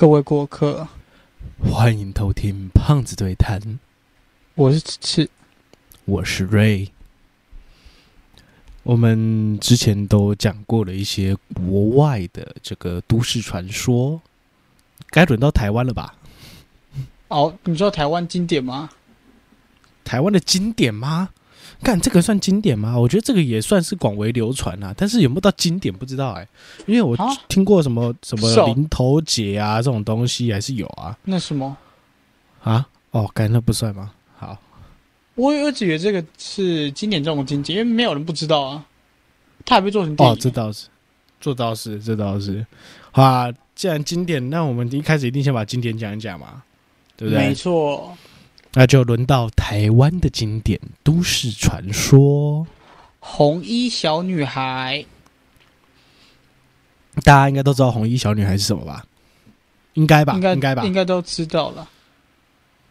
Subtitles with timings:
[0.00, 0.86] 各位过客，
[1.60, 3.80] 欢迎偷听胖子对谈，
[4.54, 5.28] 我是赤
[6.04, 6.88] 我是瑞。
[8.84, 14.22] 我们之前都讲过了一些国外的这个都市传说，
[15.10, 16.14] 该轮到台湾了吧？
[17.26, 18.90] 哦，你知道台湾经典吗？
[20.04, 21.30] 台湾的经典吗？
[21.82, 22.98] 干这个算经典吗？
[22.98, 26.46] 我觉得这个也算是广为流传啊，但是有没有到经典不知道哎、
[26.86, 31.76] 因为我啊听过什么什么零头节啊这种东西还是有啊那什么，
[32.62, 34.10] 啊哦，干那不算吗？
[34.36, 34.58] 好，
[35.34, 38.84] 我我只以为这个是经典中的经典，因为没有人不知道啊。
[39.64, 40.86] 它还被做成电影，哦，这倒是，
[41.40, 42.64] 这倒是，这倒是。
[43.10, 46.62] 好啊，既然经典，那我们一开始一定先把经典讲一讲嘛，
[47.16, 47.54] 对不对没？
[47.54, 48.16] 错。
[48.74, 52.66] 那就轮到台湾的经典都市传说，
[53.18, 55.04] 红衣小女孩，
[57.24, 59.04] 大家应该都知道红衣小女孩是什么吧？
[59.94, 60.34] 应该吧？
[60.34, 60.92] 应该应该吧应？
[60.92, 61.88] 该都知道了。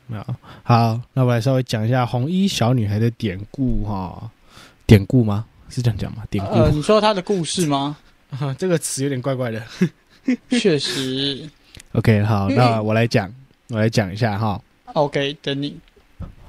[0.08, 0.26] 没有。
[0.64, 4.30] 好，那我来稍微讲一下红衣小女孩的典故哈。
[4.86, 5.46] 典故吗？
[5.70, 6.24] 是这样讲吗？
[6.30, 7.98] 典故、呃，你说她的故事吗？
[8.58, 9.62] 这个词有点怪怪的。
[10.50, 11.50] 确实。
[11.94, 13.34] OK，好，嗯那我来讲，
[13.70, 14.60] 我来讲一下哈。
[14.98, 15.78] OK，等你。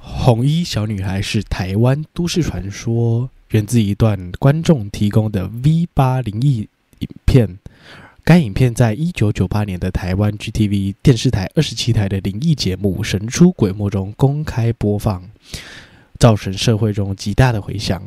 [0.01, 6.67] 红衣小女孩是台湾都市传说，源自一段观众提供的 V 八灵异
[6.99, 7.59] 影片。
[8.23, 15.23] 该影片在一九九八年的台湾 GTV 电视台二十七台的灵异节目《神出鬼没》中公开播放，
[16.17, 18.01] 造成社会中极大的回响。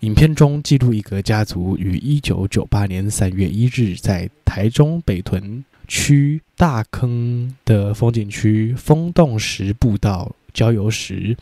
[0.00, 11.36] 影片中记录一个家族于一九九八年三月一日在台中北屯区大坑的风景区风洞石步道郊游时，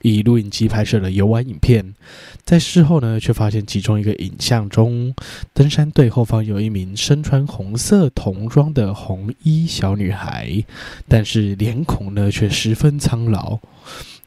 [0.00, 1.94] 以录影机拍摄了游玩影片。
[2.44, 5.14] 在事后呢，却发现其中一个影像中，
[5.52, 10.64] 登山队后方有一名身穿红色童装的红衣小女孩，
[11.06, 13.58] 但是脸孔呢却十分苍老，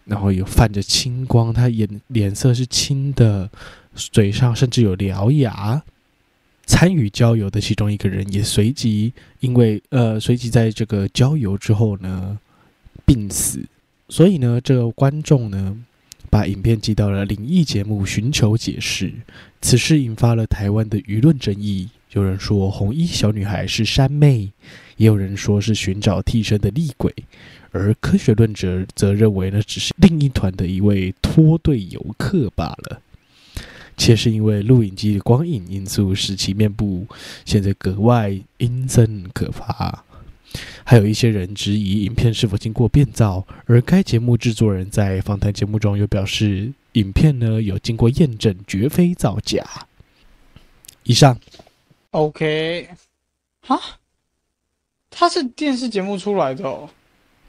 [0.06, 3.50] 然后有泛着青光，她眼脸色是青的，
[3.96, 5.82] 嘴上甚至有獠牙。
[6.68, 12.38] 参与郊游的其中一个人也随即因为呃随即在这个郊游之后呢
[13.06, 13.66] 病死，
[14.10, 15.76] 所以呢这个观众呢
[16.30, 19.14] 把影片寄到了灵异节目寻求解释，
[19.62, 21.90] 此事引发了台湾的舆论争议。
[22.12, 24.52] 有人说红衣小女孩是山妹，
[24.98, 27.14] 也有人说是寻找替身的厉鬼，
[27.72, 33.02] 而科学论者则认为呢只是另一团的一位脱队游客罢了。
[33.98, 37.06] 且是因为录影机的光影因素，使其面部
[37.44, 40.04] 显得格外阴森可怕。
[40.86, 49.66] 还有一些人质疑影片是否经过变造，而该节目制作人在访谈节目中又表示，影片呢有经过验证，绝非造假。
[51.04, 51.38] 以上
[52.12, 52.88] OK。
[53.62, 53.78] 哈，
[55.10, 56.90] 它是电视节目出来的哦。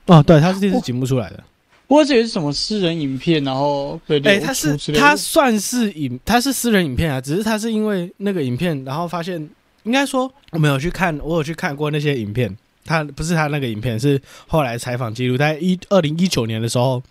[0.07, 1.45] 哦，对，它是电视节目出来的。
[1.89, 5.05] 我以为是什么私人影片，然后哎、他是出之类的。
[5.05, 9.37] 它算是影，它是私人影片啊，只是他是因为那个影片，然后发现，
[9.85, 12.55] 应该说我们有去看，我有去看过那些影片，
[12.85, 17.03] 他不是他那个影片，是后来采访记录，在一二零一九年的时候，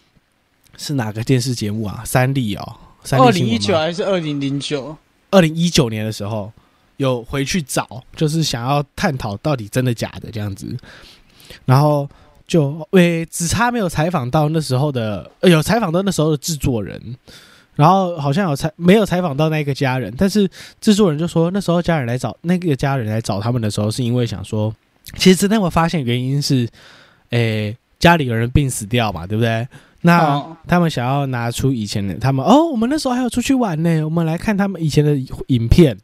[0.77, 2.03] 是哪个电视节目啊？
[2.05, 4.95] 三立哦，三二零一九还是二零零九？
[5.31, 6.51] 二零一九年的时候
[6.97, 10.77] 有回去找，就是想要探讨到底真的假的这样子，
[11.65, 12.07] 然后
[12.47, 17.15] 就诶、只差没有采访到那时候的，有采访到那时候的制作人，
[17.75, 20.49] 然后好像有采没有采访到那个家人，但是
[20.79, 24.73] 制作人就说那时候家人来找那个家人来找他们的时候，是因为想说，
[25.17, 26.67] 其实真的我发现原因是，
[27.31, 29.67] 诶、家里有人病死掉嘛，对不对？
[30.07, 30.57] 那、哦。
[30.67, 35.97] 他们想要拿出以前的他们哦，我们那时候还有出去玩呢，我们来看他们以前的影片，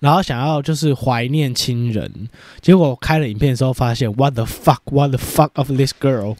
[0.00, 2.10] 然后想要就是怀念亲人，
[2.62, 6.34] 结果开了影片的时候发现 what the fuck what the fuck of this girl，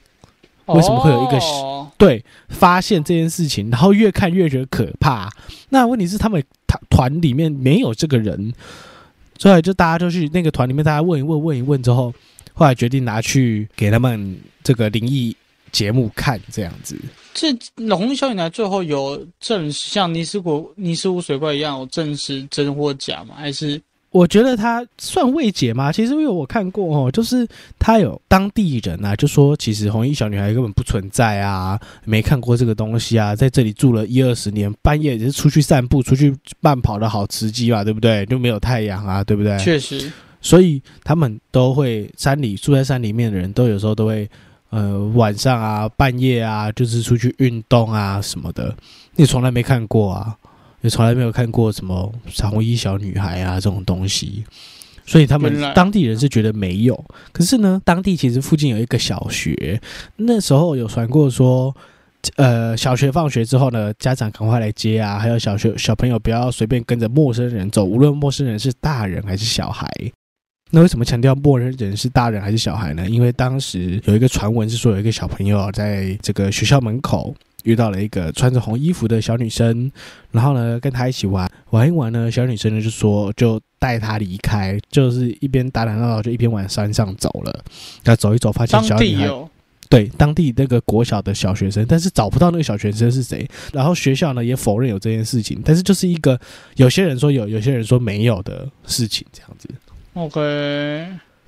[0.65, 1.91] 为什么会有一个哦。
[1.99, 5.31] 对，发现这件事情，然后越看越觉得可怕。
[5.69, 8.55] 那问题是他们团团里面没有这个人，
[9.39, 12.11] 所以就大家就去那个团里面，大家问一问问一问之后，
[12.55, 15.37] 后来决定拿去给他们这个灵异
[15.77, 16.97] 节目看，这样子。
[17.35, 23.35] 这龙小女孩最后有证实，像尼斯国尼斯湖水怪一样有证实真或假吗？
[23.37, 23.79] 还是
[24.11, 25.93] 我觉得他算未解吗？
[25.93, 27.47] 其实因为我看过哦，就是
[27.79, 38.25] 他有当地人啊，就说其实红衣小女孩根本不存在啊，没看过这个东西啊，在这里住了一二十年，半夜也是出去散步、出去慢跑的好时机嘛，对不对？
[38.25, 39.59] 就没有太阳啊，对不对？
[39.59, 44.27] 确实所以他们都会山里住在山里面的人都有时候都会
[44.77, 48.77] 呃晚上啊半夜啊就是出去运动啊什么的，
[49.15, 50.37] 你从来没看过啊，
[50.83, 52.13] 也从来没有看过什么
[52.43, 54.45] 红衣小女孩啊这种东西。
[55.09, 57.05] 所以他们当地人是觉得没有。
[57.33, 59.81] 可是呢，当地其实附近有一个小学，
[60.17, 61.73] 那时候有传过说，
[62.35, 69.89] 呃，小学放学之后呢，家长赶快来接啊，还有小学小朋友不要随便跟着陌生人走，无论陌生人是大人还是小孩。
[70.71, 73.09] 那为什么强调默认人是大人还是小孩呢？
[73.09, 79.91] 因为当时有一个传闻是说，有一个小朋友在这个学校门口遇到了一个穿着红衣服的小女生，
[80.33, 87.65] 然后呢跟她一起玩，玩一玩呢，小女生呢就说就带她离开，就是一边打打闹闹就一边往山上走了。
[88.03, 89.31] 那走一走，发现小女孩
[89.89, 93.49] 对当地那个国小的小学生，但是找不到那个小学生是谁。
[93.73, 96.37] 然后学校呢也否认有这件事情，但是就是一个
[96.75, 99.69] 有些人说有，有些人说没有的事情，这样子。
[100.17, 100.41] OK，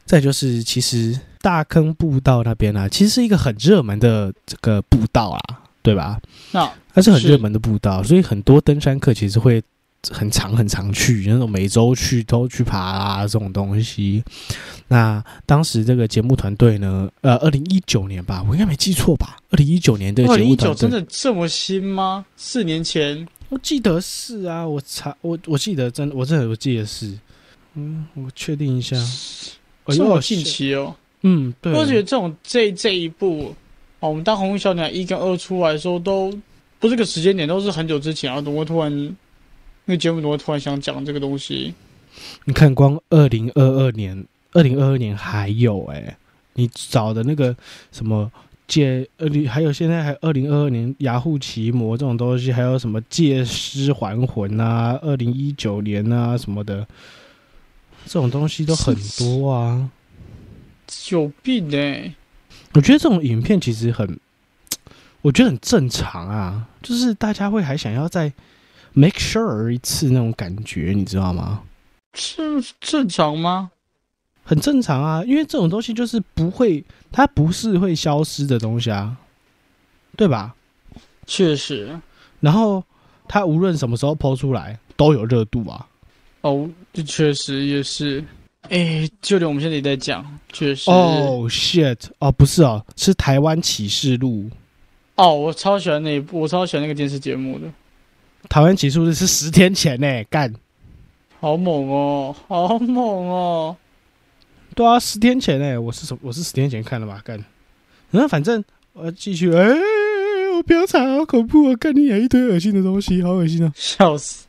[0.04, 5.40] 再就是，其实大坑步道那边啊，其实是一个很热门的这个步道啊，
[5.80, 6.20] 对吧？
[6.52, 9.62] 那它是很热门的步道，所以很多登山客其实会
[10.10, 14.22] 很常很常去，那种每周去都去爬啊这种东西。
[14.88, 19.38] 那当时这个节目团队呢，呃，二零一九年吧，我应该没记错吧？
[19.50, 22.26] 二零一九年的二零一九节目团队，真的这么新吗？
[22.36, 27.18] 四年前我记得是啊，我查我我记得真我真的我记得是，
[27.78, 28.96] 嗯，我确定一下，
[29.86, 30.94] 这么近，期哦。
[31.22, 33.54] 嗯，对，我觉得这种这这一步，
[34.00, 36.36] 哦，我们当红衣小女孩一跟二出来的时候，都
[36.80, 38.40] 不是个时间点，都是很久之前啊。
[38.40, 39.16] 怎么会突然
[39.84, 41.72] 那个节目怎么会突然想讲这个东西？
[42.44, 46.16] 你看，光二零二二年，二零二二年还有哎、
[46.54, 47.56] 你找的那个
[47.92, 48.30] 什么
[48.66, 56.86] 借呃，你还有现在还二零二二年雅虎奇摩这种东西，还有什么借尸还魂啊，二零一九年啊什么的，
[58.06, 59.90] 这种东西都很多啊。
[61.10, 62.14] 有病哎、
[62.72, 64.18] 我觉得这种影片其实很，
[65.20, 68.32] 我觉得很正常啊，就是大家会还想要再
[68.94, 71.62] make sure 一次那种感觉，你知道吗？
[72.14, 72.42] 是
[72.80, 73.70] 正常吗？
[74.44, 79.16] 很正常啊，因为这种东西就是不会，它不是会消失的东西啊，
[80.16, 80.54] 对吧？
[81.26, 82.00] 确实，
[82.40, 82.82] 然后
[83.28, 85.87] 它无论什么时候抛出来都有热度啊。
[86.48, 88.24] 哦，这确实也是。
[88.70, 90.90] 哎，就连我们现在也在讲，确实。
[90.90, 91.98] 哦、shit！
[92.18, 94.50] 哦，不是哦，是台湾启示录。
[95.14, 97.66] 哦，我超喜欢那一部，我超喜欢那个电视节目的，
[98.48, 100.52] 台湾启示录是十天前呢，干。
[101.40, 103.76] 好猛哦，好猛哦。
[104.74, 107.42] 对啊，十天前呢，我是什我是十天前看的吧，干。
[108.10, 108.62] 然后反正
[108.92, 109.66] 我要继续，哎、
[110.56, 111.76] 我不要查，好恐怖哦！
[111.76, 113.72] 干你演一堆恶心的东西，好恶心哦！
[113.74, 114.46] 笑死！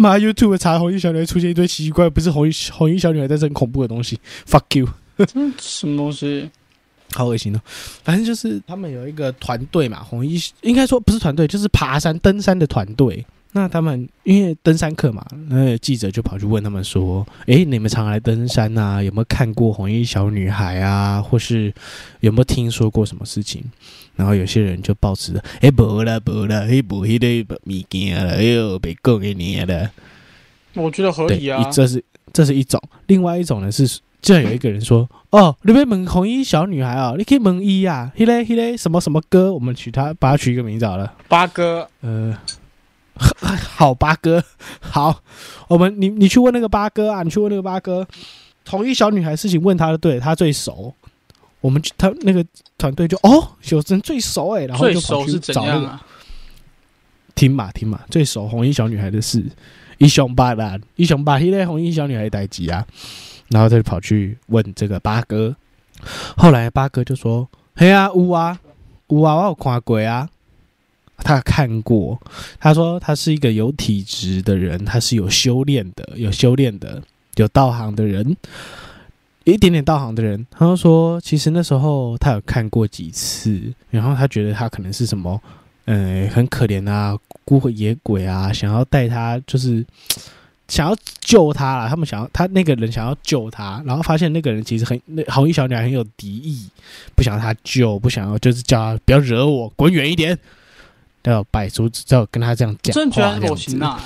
[0.00, 4.18] 妈，YouTube 查红衣小女孩出现一堆奇奇怪，不是红衣红衣小女孩，但是很恐怖的东西
[4.48, 4.88] ，fuck you，
[5.18, 5.26] 这
[5.58, 6.48] 什么东西？
[7.12, 7.60] 好恶心哦。
[8.02, 13.26] 反正就是他们有一个团队嘛，红衣应该说不是团队，就是爬山登山的团队。
[13.52, 19.02] 那他们因为登山客嘛，那记者就跑去问他们说：“诶，你们常来登山啊？
[19.02, 21.20] 有没有看过红衣小女孩啊？
[21.20, 21.72] 或是
[22.20, 23.64] 有没有听说过什么事情？”
[24.14, 29.90] 然后有些人就抱持着：“诶，不啦，不啦，迄无迄个物件了，哎呦，别讲给你了。”
[30.74, 31.68] 我觉得合，理啊。
[31.72, 42.36] 这是这是一种，另外一种呢是，就有一个人说，哦，你被问红衣小女孩哦，你可以问一啊，嘿嘞嘿嘞什么什么歌，我们取他把他取一个名字好了，八哥，呃，
[43.76, 44.42] 好八哥，
[44.80, 45.22] 好，
[45.68, 48.06] 我们你你去问那个八哥啊，你去问那个八哥，
[48.68, 50.94] 红衣小女孩事情问他的，对他最熟。
[51.60, 52.42] 我们去他那个
[52.78, 56.00] 团队就哦，有人最熟哎、然后就跑去怎找那个？
[57.34, 59.44] 听嘛听嘛，最熟红衣小女孩的事，
[59.98, 62.86] 一雄八啦，一雄八迄个红衣小女孩的代志啊，
[63.48, 65.54] 然后他就跑去问这个八哥，
[66.36, 68.58] 后来八哥就说：“嘿啊，有啊，
[69.08, 70.28] 有啊，我有看过啊。”
[71.22, 72.20] 他看过，
[72.58, 77.02] 他说他是一个有体质的人，他是有修炼的，有修炼的，
[77.36, 78.36] 有道行的人，
[79.44, 80.46] 有一点点道行的人。
[80.50, 83.60] 他说，其实那时候他有看过几次，
[83.90, 85.40] 然后他觉得他可能是什么
[85.86, 89.84] 呃，很可怜啊，孤魂野鬼啊，想要带他，就是
[90.68, 91.88] 想要救他啦。
[91.88, 96.68] 他们想要他那个人想要救他，然后发现那个人其实很那红衣小女孩很有敌意，
[97.16, 100.38] 不想要他救，不想要就是叫他不要惹我，滚远一点。
[101.24, 104.00] 要摆出，要跟他这样讲话，真觉得很这样子恶心呐。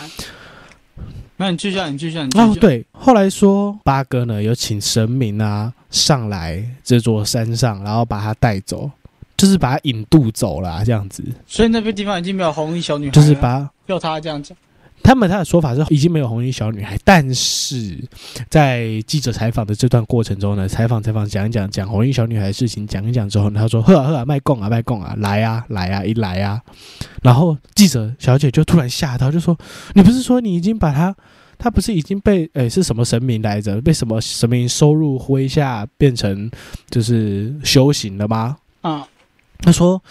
[1.37, 2.49] 那你继续啊，你继续啊，你继续啊。
[2.49, 8.91] 哦，对，后来说八哥呢有请神明啊上来这座山上，然后把他带走，
[9.37, 14.57] 就是把他引渡走了、这样子，所以那边地方已经没有红衣小女孩，就是把要他这样讲。
[15.05, 17.97] 他们他的说法是已经没有红衣小女孩，但是
[18.49, 26.59] 在记者采访的这段过程中呢，采访采访讲一讲讲红衣小女孩的事情讲一讲之后呢，他说呵啊呵啊卖供啊卖供啊来啊来啊一来啊，
[27.23, 29.57] 然后记者小姐就突然吓到，就说
[29.93, 31.15] 你不是说你已经把她
[31.59, 33.81] 他不是已经被诶、是什么神明来着？
[33.81, 36.51] 被什么神明收入麾下，变成
[36.91, 38.57] 就是修行了吗？
[38.81, 39.07] 啊，
[39.59, 40.03] 他说：“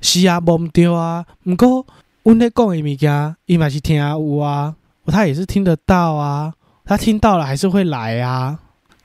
[0.00, 1.84] 是啊，无毋对啊，不过
[2.28, 4.74] 阮咧讲的物件，伊嘛是听有啊，
[5.06, 6.52] 他也是听得到啊，
[6.84, 8.58] 他听到了还是会来啊，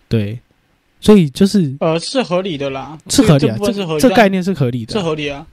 [0.09, 0.39] 对，
[0.99, 5.47] 所以就是呃，是合理的啦，是合理啊，这是合理的，这概念是合理的啊，是合理啊。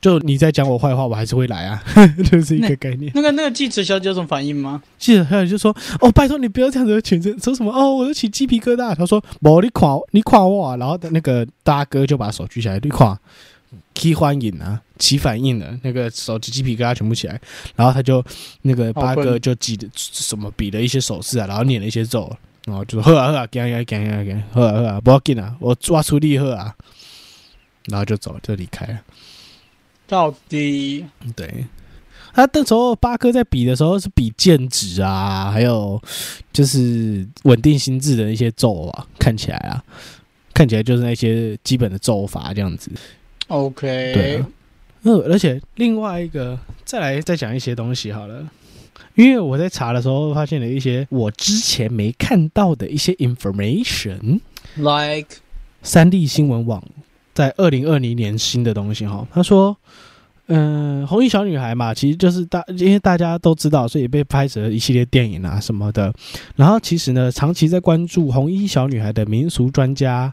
[0.00, 1.82] 就你在讲我坏话，我还是会来啊，
[2.30, 3.12] 就是一个概念。
[3.14, 4.80] 那个那个记者小姐有什么反应吗？
[4.96, 13.18] 记者小姐就说：“哦，拜托你不要这样子，全身说什么哦，我都起鸡皮疙瘩。”他说：“无你垮，你垮我啊。”然后那个大哥就把手举起来，你垮，
[13.94, 17.40] 起欢迎啊，起反应了，那个手指鸡皮疙瘩全部起来。
[17.76, 18.24] 然后他就
[18.62, 22.34] 那个八哥就记得什么比了一些手势啊，然后念了一些咒，
[22.64, 26.74] 然后就说：“喝啊喝啊，干干干干干，喝啊喝啊，不要紧啊，我抓出力喝啊。”
[27.86, 29.00] 然后就走，就离开了。
[30.06, 31.04] 到底
[31.36, 31.64] 对，
[32.34, 36.00] 他那时候八哥在比的时候是比剑指啊，还有
[36.52, 39.82] 就是稳定心智的一些咒啊，看起来啊，
[40.52, 42.90] 看起来就是那些基本的咒法这样子。
[43.50, 44.12] OK？
[44.14, 44.46] 对啊，
[45.02, 48.48] 呃，而且另外一个再来再讲一些东西好了，
[49.16, 54.40] 因为我在查的时候发现了一些我之前没看到的一些 information。
[54.76, 55.36] ，like
[55.82, 56.82] 三 D 新闻网
[57.34, 59.76] 在二零二零年新的东西哈，他说，
[60.46, 66.12] 嗯、红衣小女孩嘛，其实就是大，因为大家都知道，所以被拍成一系列电影啊什么的。
[66.54, 70.32] 然后其实呢，长期在关注红衣小女孩的民俗专家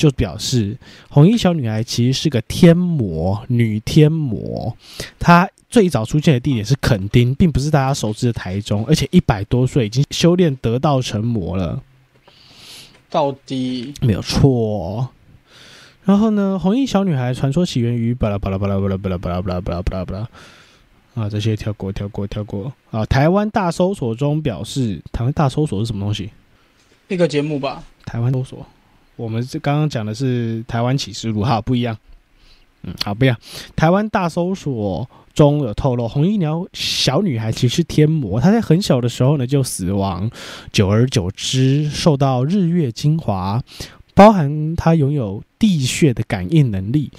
[0.00, 0.78] 就表示，
[1.10, 4.74] 红衣小女孩其实是个天魔，女天魔。
[5.18, 11.82] 她最早出现的地点是垦丁，并不是大家熟知的台中，而且一百多岁已经修炼得道成魔了。
[13.10, 15.10] 到底没有错。
[16.04, 20.28] 然后呢，红衣小女孩传说起源于巴拉巴拉巴拉巴拉巴拉巴拉巴拉巴拉巴拉巴拉
[21.14, 23.04] 啊，这些跳过跳过跳过啊。
[23.04, 26.30] 台湾大搜索中表示，台湾大搜索是什么东西？
[27.08, 27.84] 一个节目吧？
[28.06, 28.66] 台湾搜索，
[29.16, 31.96] 我们这刚刚讲的是台湾启示录，哈，不一样。
[32.82, 33.36] 嗯，好，不一样。
[33.76, 40.30] 台湾大搜索中有透露，红衣鸟小女孩其实是天魔，她在很小的时候呢就死亡，
[40.72, 43.62] 久而久之受到日月精华，
[44.14, 47.10] 包含她拥有地穴的感应能力，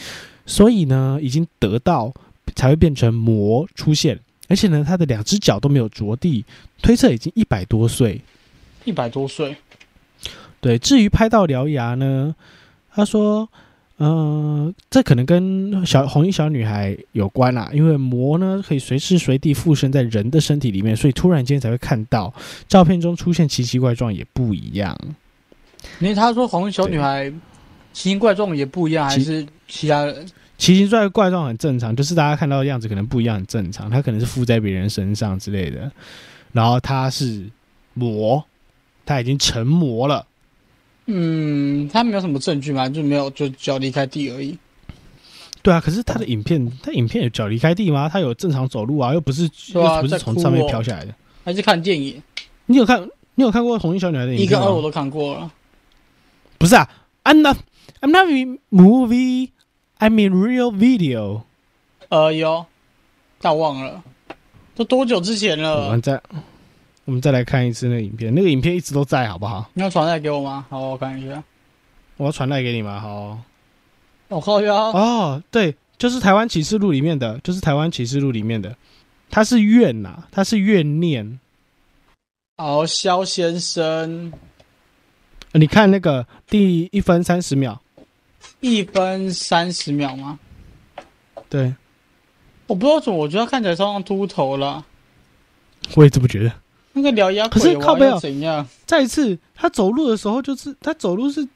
[0.47, 2.11] 所以呢已经得到
[2.55, 6.43] 才会变成魔出现，而且呢她的两只脚都没有着地，
[6.81, 8.19] 推测已经一百多岁。
[8.83, 9.55] 一百多岁，
[10.61, 12.33] 对，至于拍到獠牙呢，
[12.93, 13.49] 他说，
[13.97, 22.33] 嗯、这可能跟小红衣小女孩有关啦，因为魔呢可以随时随地附身在人的身体里面，所以突然间才会看到
[22.67, 24.97] 照片中出现奇奇怪状也不一样。
[25.99, 27.29] 因为他说红衣小女孩
[27.91, 30.25] 奇形怪状也不一样，还是其他人？
[30.57, 33.89] 奇形怪怪状很正常，就是大家看到的样子可能不一样，很正常。
[33.89, 35.91] 他可能是附在别人身上之类的，
[36.51, 37.49] 然后他是
[37.95, 38.43] 魔，
[39.05, 40.25] 他已经成魔了。
[41.13, 44.57] 嗯，他没有什么证据嘛，就没有就脚离开地而已。
[45.61, 48.09] 对啊，可是他的影片，他影片有脚离开地吗？
[48.09, 51.13] 他有正常走路啊，又不是、啊又不是从上面飘下来的。
[51.43, 52.21] 还是看电影，
[52.65, 54.45] 你有看你有看过红衣小女孩的影片吗？
[54.45, 55.51] 一跟二我都看过了。
[56.57, 56.89] 不是啊
[57.23, 57.57] ，I'm not
[57.99, 59.49] I'm not in movie,
[59.99, 61.41] I'm in real video。
[62.09, 62.65] 呃，有，
[63.39, 64.03] 但我忘了，
[64.75, 66.01] 都多久之前我了们？
[66.01, 66.21] 再
[67.05, 69.69] 我们再来看一次那个影片，那个影片一直都在，好不好？
[69.73, 70.65] 你要传带给我吗？
[70.69, 71.43] 好，我看一下。
[72.17, 72.99] 我要传带给你吗？
[72.99, 73.37] 好。
[74.27, 74.73] 我靠呀！
[74.73, 78.77] 哦，对，就是台湾启示录里面的，就是台湾启示录里面的，
[79.29, 81.37] 他是怨呐、他是怨念。
[82.57, 84.31] 好，肖先生，
[85.51, 87.81] 呃你看那个第一分三十秒，
[88.61, 90.39] 一分三十秒吗？
[91.49, 91.75] 对
[92.67, 94.85] 我不知道怎么，我觉得看起来超像秃头了。
[95.95, 96.53] 我也这么觉得。
[96.93, 98.67] 那个獠牙可是靠背哦要怎样？
[98.85, 101.47] 再一次，他走路的时候就是他走路是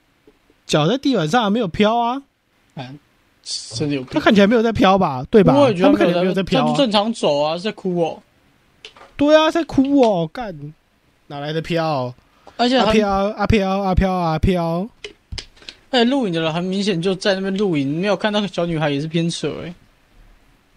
[0.65, 2.22] 脚在地板上没有飘啊，
[3.75, 4.04] 真的有。
[4.06, 5.25] 他看起来没有在飘吧？
[5.30, 5.54] 对吧？
[5.56, 6.68] 我也觉得他们看起来没有在在飘、啊。
[6.68, 8.22] 他就正常走啊，是在哭哦。
[9.18, 10.74] 对啊，在哭哦，干
[11.27, 12.06] 哪来的飘？
[12.06, 12.13] 啊
[12.58, 14.88] 而且阿，飘啊飘啊飘啊飘！
[15.89, 19.74] 而且录影的人很明显就在那边录影，没有看到小女孩也是偏扯哎、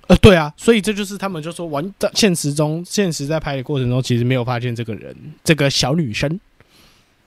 [0.09, 6.41] 呃，对啊，所以这就是他们就说玩在现实中，现实在拍的过程中，其实没有发现这个人，这个小女生，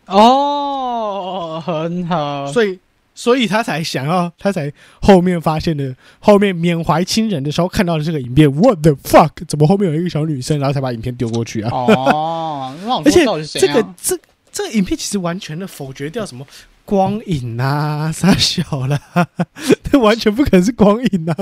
[0.08, 2.52] 哦，很好。
[2.52, 2.80] 所以
[3.14, 9.30] 所以他才想要，他才后面发现的，后面缅怀亲人的时候看到的这个影片，What the fuck？
[9.48, 11.70] 怎么后面有一个小女生，然后才把影片丢过去啊？
[11.72, 13.24] 哦，那我而且
[13.60, 13.96] 这个啊？
[14.02, 14.18] 这
[14.52, 16.44] 这个影片其实完全的否决掉什么
[16.92, 19.00] 光影啊，傻小啦，
[19.94, 21.36] 那完全不可能是光影啊！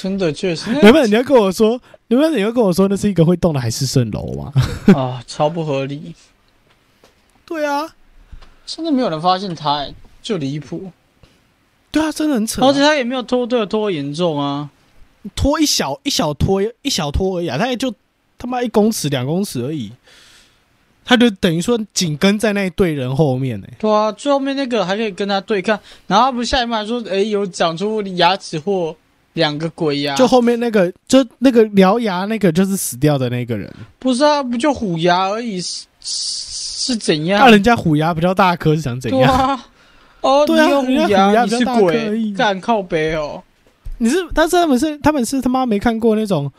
[0.00, 4.52] 真的确实， 原本你要跟我说，原本你要跟我说那是一个会动的海市蜃楼吗？
[4.94, 6.14] 啊，超不合理。
[7.44, 7.96] 对啊，
[8.64, 9.92] 真的没有人发现他、欸，
[10.22, 10.92] 就离谱。
[11.90, 14.70] 对啊，真的很扯啊、而且他也没有拖对拖严重啊。
[15.34, 17.92] 拖一小一小拖一小拖而已啊，他也就
[18.38, 19.90] 他妈一公尺两公尺而已，
[21.04, 28.94] 他就等于说紧跟在那一队人后面呢、对啊，最后面那个还可以跟他对抗，然后他不下一幕还说，哎、有长出牙齿或
[29.32, 37.40] 两个鬼牙，就后面那个就那个獠牙那个就是死掉的那个人，不是啊，不就虎牙而已，是是怎样？
[37.40, 39.32] 那人家虎牙比较大颗是想怎对样？
[39.32, 39.66] 啊，
[40.20, 43.42] 哦， 对啊你有虎牙你是鬼，已干靠背哦。
[43.98, 46.50] 你是，但是他们是他们是他妈没看过那种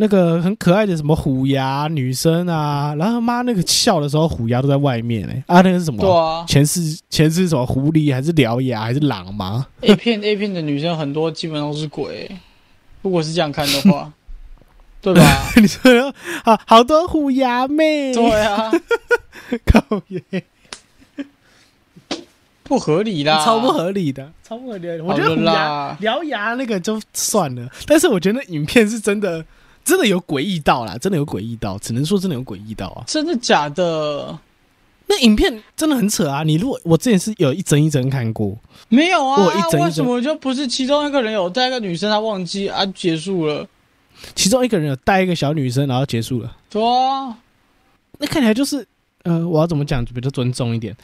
[0.00, 6.00] 那个很可爱的什么虎牙女生啊，然后他妈那个笑的时候虎牙都在外面哎、啊那个是什么？
[6.00, 6.44] 对啊。
[6.46, 12.30] 前世前世什么狐狸还是獠牙还是狼吗？，A 片 A 片的女生很多基本上都是鬼，
[13.02, 14.12] 如果是这样看的话，
[15.02, 15.20] 对吧？
[15.56, 16.14] 你说
[16.44, 18.70] 好好多虎牙妹，对啊，
[19.66, 20.44] 靠耶，
[22.62, 25.02] 不合理啦，超不合理的，超不合理的。
[25.02, 29.44] 我觉得好虎牙，獠牙那个就算了，但是我觉得那影片是真的，
[29.88, 33.02] 真的有诡异到啦，真的有诡异到，只能说真的有诡异到啊。
[33.06, 34.38] 真的假的？
[35.06, 36.42] 那影片真的很扯啊！
[36.42, 38.54] 你如果我之前是有一帧一帧看过，
[38.90, 43.66] 没有啊，我一整一整为什么就不是其中一个人有带一个女生，他忘记啊，结束了？
[44.34, 46.54] 其中一个人有带一个小女生，然后结束了。
[46.68, 47.34] 对啊，
[48.18, 48.86] 那看起来就是，
[49.22, 50.94] 呃，我要怎么讲比较尊重一点？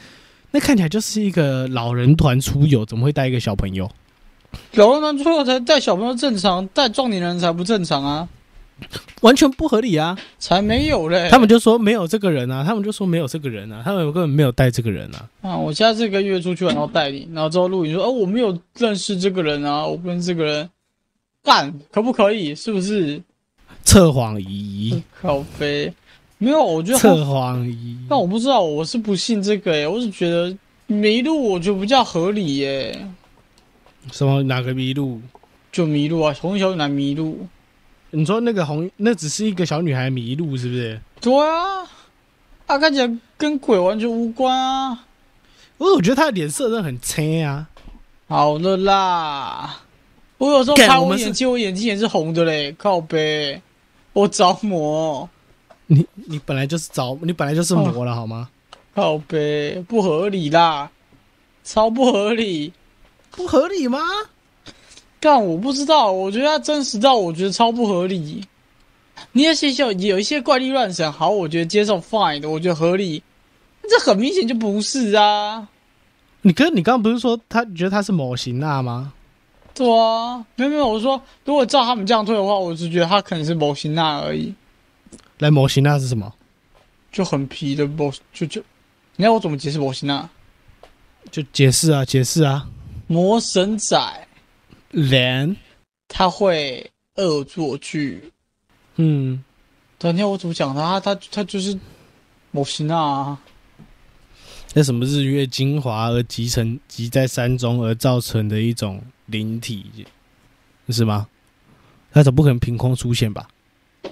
[0.51, 3.89] 那看起来就是一个老人团出游，怎么会带一个小朋友？
[4.73, 8.29] 老人团出游才带小朋友正常，带壮年人才不正常啊，
[9.21, 10.17] 完全不合理啊！
[10.37, 11.29] 才没有嘞。
[11.31, 15.29] 他们就说没有这个人啊，他们就说没有这个人啊，他们根本没有带这个人啊。
[15.41, 20.69] 啊，我下次这个月出去玩，然后带你，然后之后录影说，哦，我没有认识这个人啊，我不认识这个人，
[21.43, 22.53] 干可不可以？
[22.53, 23.21] 是不是？
[23.83, 25.91] 测谎仪，靠飞，
[26.37, 27.97] 没有，我觉得测谎仪。
[28.09, 30.55] 但我不知道，我是不信这个耶，我是觉得
[30.87, 33.07] 迷路，我觉得比较合理耶，
[34.11, 35.21] 什么哪个迷路？
[35.71, 37.45] 就迷路啊，从小就难迷路，
[38.15, 40.99] 你说那个红，那只是一个小女孩迷路，是不是？
[41.19, 41.83] 对啊，
[42.65, 45.05] 啊，看起来跟鬼完全无关啊。
[45.77, 47.67] 因为我觉得她的脸色真的很青啊。
[48.27, 49.81] 好了啦，
[50.37, 53.61] 我有时候拍我眼睛，我眼睛也是红的嘞，靠背，
[54.13, 55.29] 我着魔，
[55.87, 58.49] 你你本来就是着，你本来就是魔了，好吗？
[58.95, 60.89] 靠背，不合理啦，
[61.65, 62.71] 超不合理。
[63.31, 63.99] 不合理吗？
[65.25, 68.45] 干，我不知道，我觉得他真实到我觉得超不合理。
[69.31, 73.23] 你也些有有一些怪力乱神，好，我觉得接受 fine 的，我觉得合理。
[73.89, 75.67] 这很明显就不是啊，
[76.43, 79.13] 你跟你刚刚不是说他你觉得他是某型娜吗？
[79.73, 84.53] 对啊，没有没有，我说如果照他们这样推的话，我是觉得他可能是某型那而已，
[85.39, 86.31] 来，某型娜是什么？
[87.11, 88.61] 就很皮的某就就，
[89.15, 90.29] 你要我怎么解释某型那？
[91.31, 92.67] 就解释啊，解释啊。
[93.07, 94.24] 魔神仔
[94.95, 95.57] 人，
[96.07, 98.31] 他会恶作剧，
[98.95, 99.43] 嗯，
[99.97, 100.99] 等一下我怎么讲他？
[101.01, 101.77] 他他他就是
[102.51, 103.37] 某型那啊。
[104.73, 109.85] 那什么日月精华而集成集在山中而造成的一种灵体，
[110.89, 111.27] 是吗？
[112.11, 113.47] 他总不可能凭空出现吧？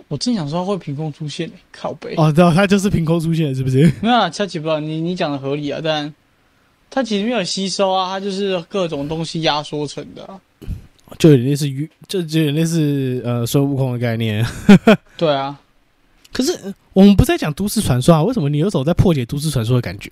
[0.10, 2.14] 我正想说他会凭空出现、欸，靠背。
[2.18, 3.90] 哦，对，他就是凭空出现，是不是？
[4.02, 6.14] 没有啊，恰奇不知道你你讲的合理啊，但
[6.96, 10.40] 它其实没有吸收啊，它就是各种东西压缩成的啊、
[11.18, 14.46] 就有点类似于，就就有点类似呃孙悟空的概念。
[15.18, 15.60] 对啊，
[16.32, 20.12] 可是呃我们不在讲都市传说啊，为什么你有种在破解都市传说的感觉？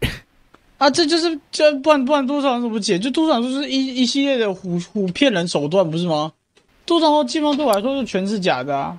[0.80, 2.98] 啊，这就是这不然不然多少人怎么解？
[2.98, 6.32] 就多少人就是一一系列的唬唬骗人手段，不是吗？
[6.88, 8.98] 多少人基本上对我来说就全是假的啊，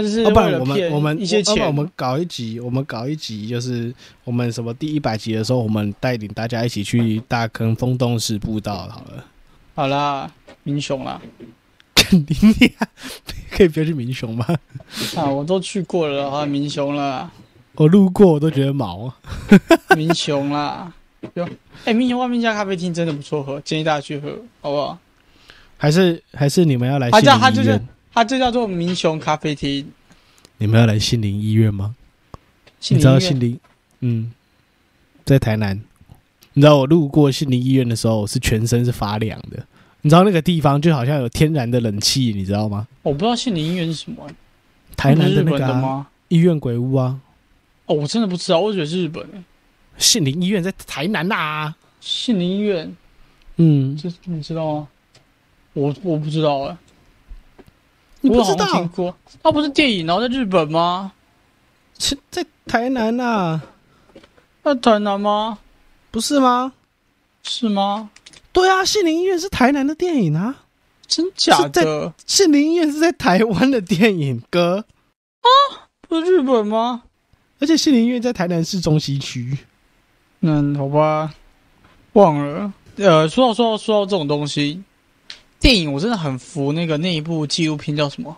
[0.00, 1.72] 它就是要不我们我们一些钱我。
[1.72, 9.24] 们搞一集，我们搞一集，就是我们什么第一百集的时候，我们带领大家一起去大坑风洞式步道好了。
[9.74, 10.30] 好啦，
[10.62, 11.20] 民雄啦，
[11.94, 12.88] 肯定呀，
[13.52, 14.46] 可以不要去民雄吗？
[15.16, 17.30] 啊，我都去过了啊，民雄啦，
[17.74, 19.12] 我路过我都觉得毛。
[19.96, 20.92] 民雄啦，
[21.34, 21.48] 有，
[21.84, 24.98] 哎、民雄外面一家咖啡厅真的不错喝，建议大家去喝，好不好？
[25.76, 27.88] 还是还是你们要来它杏叫它就是林医院？
[28.20, 29.90] 它就叫做民雄咖啡厅。
[30.58, 31.96] 你们要来杏林医院吗？
[32.90, 33.58] 你知道杏林？
[34.00, 34.30] 嗯，
[35.24, 35.80] 在台南。
[36.52, 39.66] 你知道我路过杏林医院的时候，我是全身是发凉的。
[40.02, 42.86] 你知道那个地方就好像有天然的冷气，你知道吗？
[43.00, 44.28] 我不知道杏林医院是什么、
[44.98, 46.06] 台南日的那个、啊、本的吗？
[46.28, 47.18] 医院鬼屋啊，
[47.86, 49.38] 哦，我真的不知道，我以为是日本的。
[49.96, 51.76] 杏林医院在台南呐、啊。
[52.02, 52.94] 杏林医院，
[53.56, 54.88] 嗯，这你知道吗？
[55.72, 56.76] 我我不知道哎、
[58.20, 58.84] 你不知道？
[58.94, 61.12] 过，它不是电影，然后在日本吗？
[61.98, 63.60] 是在台南呐、
[64.62, 65.58] 那台南吗？
[66.10, 66.72] 不是吗？
[67.42, 68.10] 是吗？
[68.52, 70.64] 对啊，杏林医院是台南的电影啊，
[71.06, 72.12] 真假在的？
[72.26, 74.84] 杏林医院是在台湾的电影哥
[75.40, 75.48] 啊，
[76.08, 77.02] 不是日本吗？
[77.60, 79.58] 而且杏林医院在台南市中西区。
[80.40, 81.32] 嗯，好吧，
[82.14, 82.72] 忘了。
[82.96, 84.82] 呃，说到说到说到这种东西，
[85.60, 88.36] 电影我真的很服那个那一部纪录片叫什么？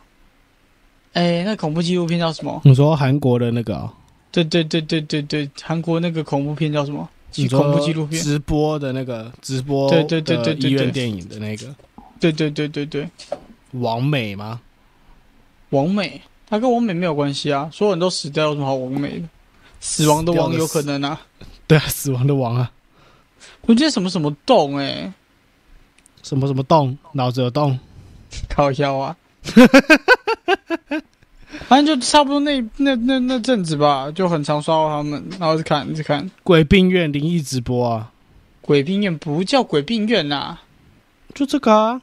[1.15, 2.61] 哎，那恐怖纪录片叫什么？
[2.65, 3.91] 你说韩国的那个、哦，
[4.31, 7.09] 对对对对对对，韩国那个恐怖片叫什么？
[7.51, 8.23] 恐怖纪录片。
[8.23, 11.75] 直播的那个直播对对对对医院电影的那个
[12.21, 13.09] 对对对对对，
[13.73, 14.61] 王美吗？
[15.71, 19.29] 王美，他跟王美没有关系啊，所有人都死掉，有什么好王美的？
[19.81, 21.21] 死亡的王有可能啊，
[21.67, 22.71] 对啊，死亡的王啊，
[23.63, 25.13] 我记得什么什么洞哎、
[26.23, 27.79] 什么什么洞，脑子有洞。
[28.55, 29.17] 搞笑啊，
[31.69, 36.31] 反正就差不多那那那那阵子吧，就很常刷到他们，然后一直看一直看。
[36.43, 38.11] 鬼病院灵异直播啊，
[38.63, 40.59] 鬼病院不叫鬼病院呐、
[41.35, 42.01] 就这个啊。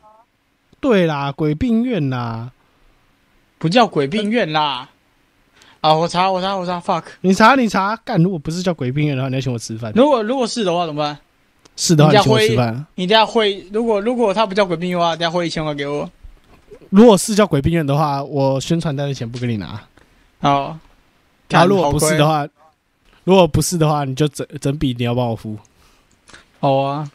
[0.79, 2.51] 对啦，鬼病院啦，
[3.57, 4.89] 不叫鬼病院啦。
[5.81, 7.03] 啊，我查我查我查，fuck！
[7.21, 8.21] 你查你查，干！
[8.21, 9.91] 如果不是叫鬼病院的话，你要请我吃饭。
[9.95, 11.17] 如果如果是的话怎么办？
[11.79, 12.85] 是的话，你请我人家会吃饭。
[12.95, 16.09] 你等下汇，如果如果他不叫鬼病院的话，等下汇一千块给我。
[16.89, 19.81] 如果是叫鬼病院的话，我宣传单的钱不给你拿。
[20.41, 20.77] 好，
[21.47, 22.45] 然后如果不是的话，
[23.23, 25.57] 如果不是的话，你就整整笔你要帮我付。
[26.59, 27.09] 好啊，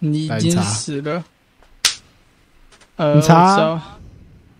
[0.00, 1.24] 你已经死了。
[2.96, 3.80] 呃，你查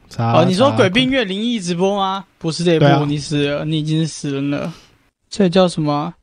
[0.09, 2.25] 查哦，你说鬼病院灵异直播吗？
[2.39, 4.73] 不是这一部，对啊你死了，你已经死了。
[5.29, 6.15] 这叫什么？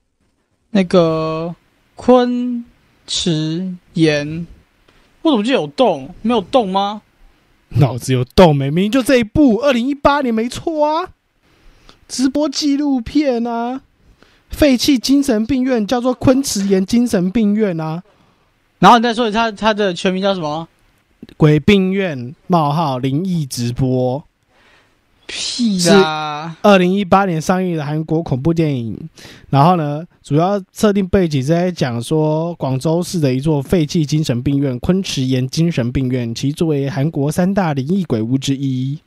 [0.71, 1.53] 那个
[1.93, 2.65] 昆
[3.07, 4.47] 池岩，
[5.21, 6.13] 我怎么记得有动？
[6.21, 7.01] 没有动吗？
[7.69, 8.65] 脑子有洞没？
[8.65, 11.09] 明明就这一部，二零一八年没错啊，
[12.07, 13.81] 直播纪录片啊，
[14.49, 18.03] 废弃精神病院叫做昆池岩精神病院啊，
[18.79, 20.67] 然后你再说他他的全名叫什么？
[21.37, 24.23] 鬼病院冒号灵异直播，
[25.35, 26.55] 屁啦！
[26.61, 29.09] 二零一八年上映的韩国恐怖电影。
[29.49, 38.99] 然后呢，主要设定背景是在讲说，广州市的一座废弃精神病院——昆池岩精神病院，其作为韩国三大灵异鬼屋之一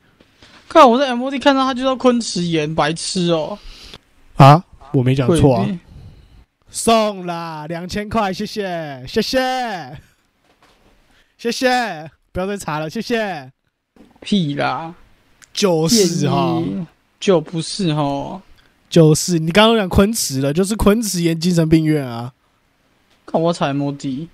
[0.67, 3.57] 看我在 MOD 看到它就叫昆池岩，白痴哦、
[4.35, 4.61] 啊，
[4.91, 5.79] 我没讲错啊。
[6.69, 9.97] 送啦，两千块，谢谢，谢谢，
[11.37, 13.49] 谢谢，不要再查了，谢谢。
[14.19, 14.93] 屁啦！
[15.57, 16.61] 就是哈，
[17.19, 18.39] 就不是哈。
[18.91, 22.31] 就是你刚刚讲昆池了，就是昆池岩精神病院啊，
[23.25, 24.27] 看我踩 MOD，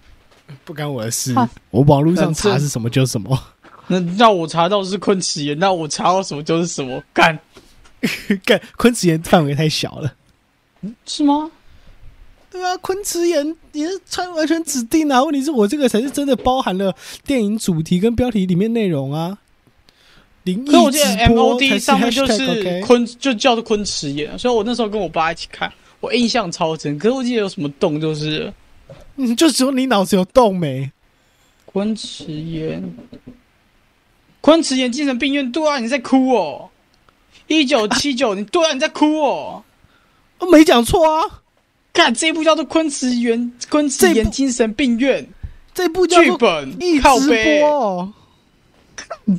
[0.66, 3.40] 不干我的事啊，我网络上查是什么就是什么。
[3.88, 7.40] 那让我查到是昆池岩，那我查到什么就是什么，干
[8.44, 10.14] 干昆池岩范围太小了。
[11.06, 11.50] 是吗？
[12.52, 15.24] 对啊，昆池岩也是穿完全指定啊。
[15.24, 16.94] 问题是我这个才是真的包含了
[17.26, 19.40] 电影主题跟标题里面内容啊。
[20.44, 26.98] 灵异可我记得直播 MOD 上面就是昆，就叫做昆池岩，所以我那时候跟我爸一起看，我印象超深。
[27.00, 28.52] 可是我记得有什么洞，就是
[29.16, 30.92] 嗯，就只有你脑子有洞没？
[31.66, 32.84] 昆池岩，
[34.42, 36.70] 昆池岩精神病院，对啊，你在哭哦。
[37.48, 39.64] 一九七九，你对啊，你在哭哦。
[40.40, 41.42] 我没讲错啊，
[41.94, 45.26] 看这一部叫做昆池岩，昆池岩精神病院
[45.74, 48.14] 这部叫做剧本一直播，哦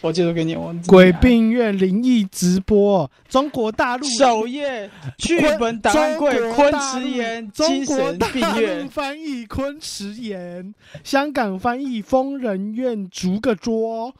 [0.00, 14.14] 我接着给你，我鬼病院灵异直播，中国大陆首页剧本档案柜昆池岩精神病中国大陆院，翻译昆池岩，香港翻译疯人院逐个捉，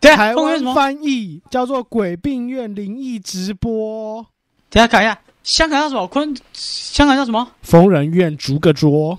[0.00, 0.74] 等一下台湾？
[0.74, 4.24] 翻译叫做鬼病院灵异直播，
[4.70, 6.06] 等下看一下，香港叫什么？
[6.06, 7.46] 昆香港叫什么？
[7.60, 9.18] 疯人院逐个捉，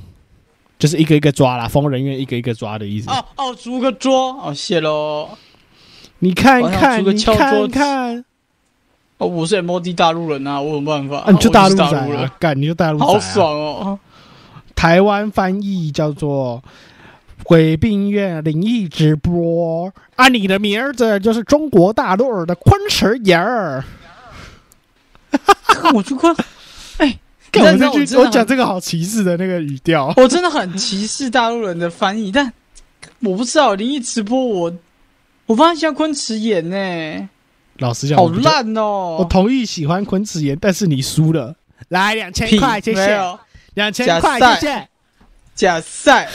[0.80, 3.12] 就是一个一个抓啦，疯人院一个一个抓的意思。
[3.12, 5.30] 哦哦，逐个桌哦，谢喽。
[6.23, 8.25] 你看看，你看看，
[9.17, 11.17] 哦，我是 MOD 大陆人啊，我有办法？
[11.17, 13.99] 啊，你就大陆人啊，，干你就大陆好爽哦！
[14.75, 16.63] 台湾翻译叫做
[17.43, 23.84] “鬼病院灵异直播”，啊，你的名字就是中国大陆的昆池岩儿。
[25.65, 26.36] 看我去看，
[26.97, 27.17] 哎，
[27.51, 30.13] 干 我你知道这句我讲这个好歧视的那个语调。
[30.17, 32.53] 我真的很歧视大陆人的翻译，但
[33.21, 34.71] 我不知道灵异直播我，
[35.51, 37.29] 我发现像昆池岩呢，
[37.79, 38.29] 老实讲，好。
[38.29, 39.27] 烂我哦。
[39.29, 41.53] 同意喜欢昆池岩，但是你输了。
[41.89, 43.19] 来两千屁块，谢谢。
[43.73, 44.87] 两千假块，赛谢谢，
[45.53, 46.29] 假赛，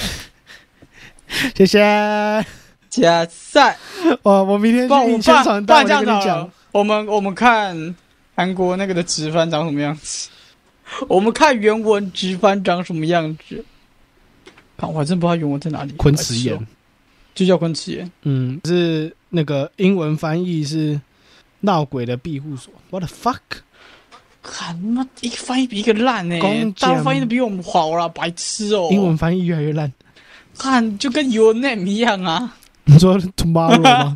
[1.55, 2.45] 谢谢。
[2.91, 3.79] 假赛。
[4.23, 7.97] 我我明天不然我去印们不然宣传单，不然这我们我们看
[8.35, 10.29] 韩国那个的直翻长什么样子，
[11.09, 13.65] 我们看原文直翻长什么样子。
[14.77, 15.93] 看，我还真不知道原文在哪里。
[15.93, 16.67] 昆池岩，
[17.37, 18.11] 就叫昆池岩。
[18.23, 21.01] 嗯，是那个英文翻译是
[21.61, 22.73] 闹鬼的庇护所。
[22.91, 23.61] What the fuck？
[24.43, 29.93] 看他妈一个翻译比一个烂呢、公大陆翻译的比我们好啦，白痴哦、英文翻译越来越烂。
[30.57, 34.15] 看就跟 Your Name 一样啊，你说 tomorrow 吗？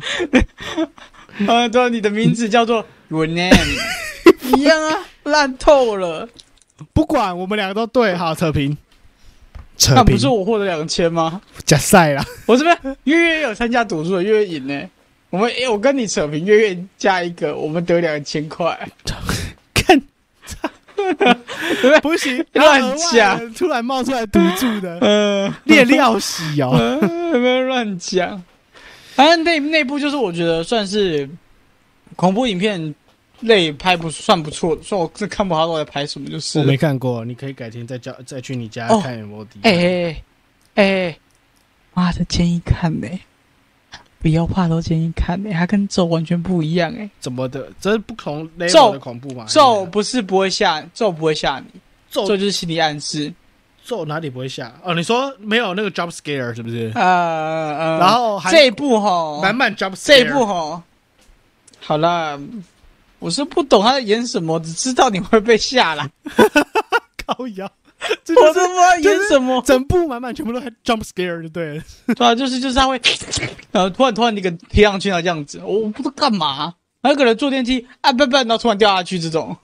[1.47, 3.53] 啊，对，你的名字叫做 Your Name
[4.57, 6.27] 一样啊，烂透了。
[6.93, 8.75] 不管，我们两个都对，好扯平。
[9.81, 11.41] 扯平那不是我获得两千吗？
[11.65, 14.79] 假赛啦，我这边月月有参加赌注的，月月赢呢。
[15.31, 18.77] 我们诶、我跟你扯平，月月加一个，我们得两千块，
[19.73, 19.99] 看
[20.95, 21.99] 对不对？
[22.01, 26.69] 不行，乱额外讲突然冒出来赌注的，呃， 列料洗哦。
[26.77, 26.99] 呃，
[27.31, 28.43] 不要乱讲。
[29.15, 31.27] 反正内内部就是我觉得算是
[32.15, 32.93] 恐怖影片
[33.41, 39.59] 类拍不算不错的，所以我真的看不好他都在拍什么，就是我没看过，你可以改天再叫再去你家哦看有没有底。
[39.63, 39.71] 哎
[40.75, 41.19] 哎哎，
[41.93, 43.07] 妈的，建议看呢、
[44.19, 47.71] 不要怕，都建议看呢、它跟咒完全不一样哎、怎么的？
[47.81, 49.45] 这是不同 level 的恐怖吗？
[49.49, 53.33] 咒不是不会吓，咒不会吓你，咒咒就是心理暗示。
[53.83, 54.71] 咒哪里不会吓？
[54.83, 56.91] 哦，你说没有那个 jump scare 是不是？
[56.93, 60.83] 呃呃，然后还这一部吼，满满 jump scare，这一部吼，
[61.79, 62.39] 好啦，
[63.21, 66.09] 我是不懂他在演什么，只知道你会被吓啦。
[67.25, 67.71] 高腰，
[68.25, 69.61] 这我就是都不知道演什么。
[69.61, 71.83] 整部满满全部都还 jump scare 就对了。
[72.15, 72.99] 对啊，就是就是他会，
[73.71, 76.73] 然后突然突然那个贴上去那，这样子，我我不知道干嘛。
[77.03, 79.55] 还有可能坐电梯啊，不不，然后突然掉下去这种，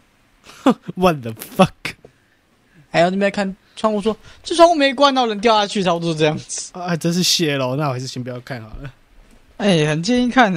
[0.96, 1.70] What the fuck？
[2.90, 6.72] 还有那边看窗户说这窗户没关，然后人掉下去，差不多是这样子。
[6.74, 8.94] 啊，真是谢喽，那我还是先不要看好了。
[9.58, 10.54] 哎、很建议看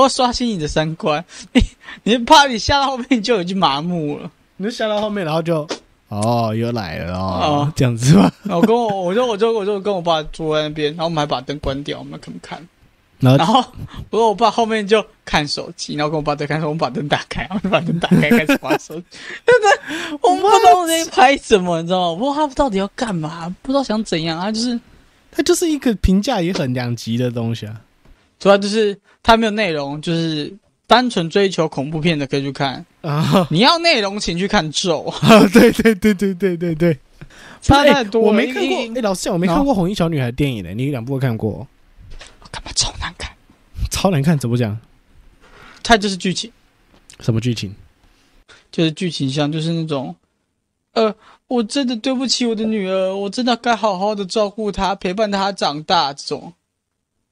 [0.00, 1.24] 呢、哦，刷新你的三观。
[1.52, 1.62] 你
[2.04, 4.30] 你怕你下到后面你就已经麻木了。
[4.56, 5.66] 你就下到后面，然后就
[6.08, 7.20] 哦，又来了哦
[7.68, 8.32] 哦，这样子吧。
[8.42, 12.58] 然后跟我，我就我就我就跟我爸坐在那边，然后我们还把灯关掉，我们看不看？
[13.20, 13.64] 然后然后
[14.10, 19.04] 我跟我爸后面就看手机，然后跟我爸在看，说我们把灯打开，然后就把灯打开开始玩手机。
[19.44, 22.08] 真的，我们不知道在拍什么，你知道吗？
[22.10, 24.40] 我不知道他到底要干嘛，不知道想怎样。
[24.40, 24.80] 他就是
[25.30, 27.74] 他就是一个评价也很两极的东西啊。
[28.38, 30.52] 主要就是它没有内容，就是
[30.86, 32.84] 单纯追求恐怖片的可以去看。
[33.02, 35.12] 啊， 你要内容，请去看咒。
[35.52, 36.98] 对对对对对对对，
[37.60, 38.64] 差太多了我没看过。
[38.64, 40.72] 一哎，老实讲，我没看过《红衣小女孩》电影呢。
[40.74, 41.66] 你两部都看过？
[42.50, 43.30] 干嘛超难看？
[43.90, 44.78] 超难看，怎么讲？
[45.82, 46.50] 它就是剧情，
[47.20, 47.74] 什么剧情？
[48.70, 50.14] 就是剧情像就是那种，
[50.92, 51.14] 呃，
[51.46, 56.12] 我真的对不起我的女儿，我真的该好好的照顾她，陪伴她长大。
[56.12, 56.52] 这种，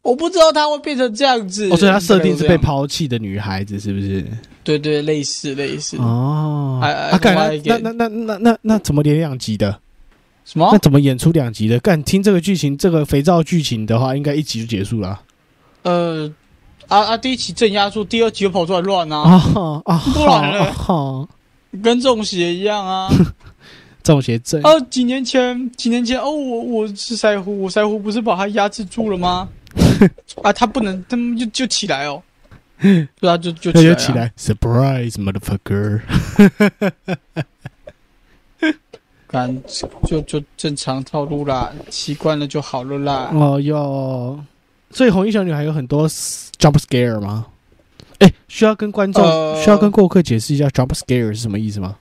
[0.07, 1.69] 我不知道她会变成这样子。
[1.71, 4.25] 哦，所以它设定是被抛弃的女孩子，是不是？
[4.63, 5.97] 对对，类似类似。
[5.99, 9.79] 哦，哎啊，干那另外一个那那那那那那怎么连两集的？
[10.45, 10.79] 什么那？
[10.79, 11.79] 怎么演出两集的？
[11.81, 15.23] 干听这个剧情，这个肥皂剧情的话，应该一集就结束了啊。
[15.83, 16.33] 呃，
[16.89, 19.23] 啊啊，第一集镇压住，第二集又跑出来乱啊，
[19.55, 19.99] 啊啊！
[20.15, 21.29] 不然了好，
[21.83, 23.11] 跟中邪一样啊。
[24.05, 29.49] 中邪症哦，几年前，几年前，哦，我我是腮胡，我腮胡不是把他压制住了吗？
[30.43, 32.23] 啊，他不能，他们就就起来哦，
[32.81, 36.01] 对啊，就就那起来、啊，就起来，surprise motherfucker！
[39.29, 39.63] 感
[40.07, 43.31] 就就正常套路啦，习惯了就好了啦。
[43.35, 44.39] 哦哟，
[44.91, 47.47] 所以红衣小女孩有很多 jump scare 吗？
[48.21, 51.97] 哎，需要跟观众、呃需要跟顾客解释一下 jump scare 是什么意思吗？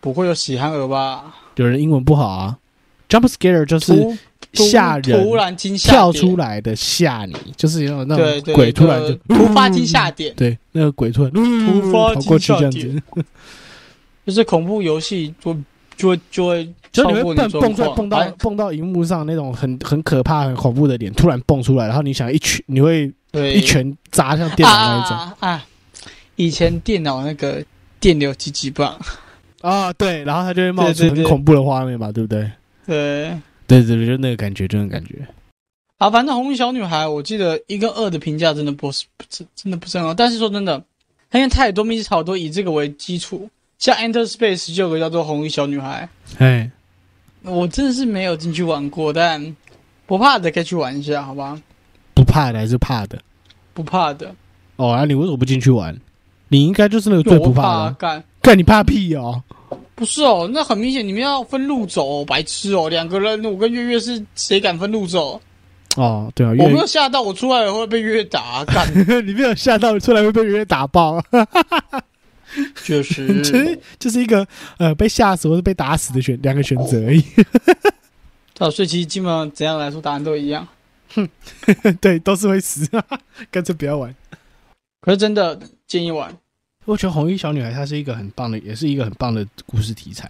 [0.00, 1.34] 不会有喜憨儿吧？
[1.56, 2.58] 有人英文不好啊
[3.08, 3.92] ，jump scare 就是
[4.54, 13.24] 吓人突然惊吓跳出来的吓你，就是有那种鬼突然就呃突发惊吓点，对，那个鬼突然突发跑过去这样惊吓子，
[14.26, 15.56] 就是恐怖游戏就
[15.96, 18.34] 就会就会超就你会蹦蹦出来，况蹦到哎。
[18.38, 23.54] 蹦到荧幕上那种很很可怕、很恐怖的脸突然蹦出来，然后你想一拳，你会对。
[23.54, 25.16] 一拳砸向电脑那一种。
[25.16, 25.66] 啊啊啊！
[26.36, 27.64] 以前电脑那个
[28.00, 28.98] 电流击击棒，
[29.60, 32.50] 啊，对，然后它就会冒出很恐怖的画面嘛，对不对？
[32.86, 33.32] 对
[33.66, 35.26] 对对对，就那个感觉，就那个感觉。
[35.98, 40.12] 啊，反正红衣小女孩，我记得一跟二的评价真的不是不是真的不是很好。
[40.12, 40.82] 但是说真的，
[41.32, 43.48] 因为太多密室逃脱以这个为基础，
[43.78, 46.70] 像 Enter Space 就有个叫做红衣小女孩，哎，
[47.42, 49.56] 我真的是没有进去玩过，但
[50.06, 51.60] 不怕的可以去玩一下，好吧？
[52.12, 53.22] 不怕的还是怕的？
[53.72, 54.34] 不怕的，
[54.76, 55.98] 哦，啊，你为什么不进去玩？
[56.48, 57.94] 你应该就是那个最不怕的。
[57.94, 58.22] 干。
[58.42, 59.42] 干你怕屁哦！
[59.94, 65.40] 不是哦，那很明显你们要分路走、哦，白痴哦，两个人，我跟月月是谁敢分路走？
[65.96, 68.86] 哦，对啊，我没有吓到，我出来了会被月月打，干
[69.24, 71.22] 你没有吓到，出来会被月月打爆，
[72.82, 74.44] 确实，其 实就是一个
[74.78, 77.22] 呃被吓死或者被打死的选两个选择而已。
[78.58, 80.66] 啊，所以其实基本上怎样来说，答案都一样。
[81.14, 81.28] 哼
[82.00, 82.88] 对，都是会死，
[83.52, 84.12] 干脆不要玩。
[85.00, 86.36] 可是真的建议玩。
[86.84, 90.28] 我觉得红衣小女孩她是一个很棒的，也是一个很棒的故事题材。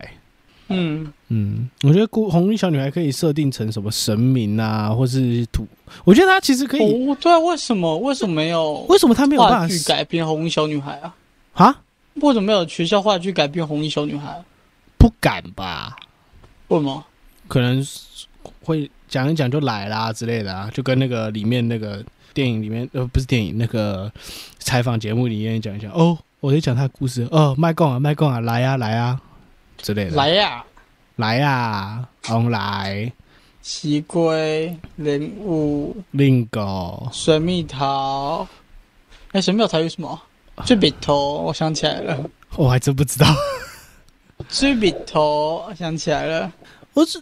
[0.68, 5.66] 嗯嗯，我觉得故红衣小女孩可以设定成什么神明啊，或是土。
[6.04, 6.80] 我觉得她其实可以。
[6.80, 8.86] 哦，对啊，为什么为什么没有？
[8.88, 11.14] 为什么她没有办法去改编红衣小女孩啊？
[11.52, 11.82] 啊？
[12.14, 14.42] 为什么没有学校话剧改编红衣小女孩？
[14.96, 15.96] 不敢吧？
[16.68, 17.04] 为什么？
[17.46, 17.86] 可能
[18.62, 24.10] 会讲一讲就来啦之类的啊，就跟那个里面那个电影里面呃不是电影那个
[24.60, 27.26] 采访节目里面讲一讲哦，我在讲他的故事。
[27.30, 29.18] 哦，麦贡啊麦贡啊来啊来啊。
[29.78, 30.62] 之类的，来呀
[31.16, 33.10] 来呀，红来，
[33.62, 35.96] 西龟莲雾。
[36.10, 38.46] 令狗水蜜桃，
[39.32, 40.20] 哎，水蜜桃有什么？
[40.66, 42.22] 追笔头，我想起来了，
[42.56, 43.26] 我还真不知道，
[44.50, 46.52] 追笔头，想起来了，
[46.92, 47.18] 我是。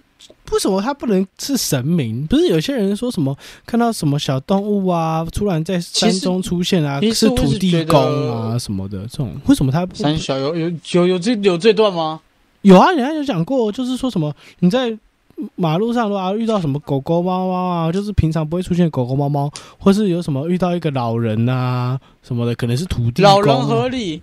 [0.52, 2.26] 为什么他不能是神明？
[2.26, 7.98] 不是有些人说什么看到什么小动物啊，突然在山中出现啊，是土地公
[8.30, 9.34] 啊什么的这种？
[9.46, 12.20] 为什么他山小有有有有这有这段吗？
[12.62, 14.96] 有啊，人家有讲过，就是说什么你在
[15.56, 24.22] 马路上的话遇到什么狗狗猫猫啊，就是平常不会出现狗狗猫猫，或是有什么遇到一个老人啊什么的，可能是土地老人合理。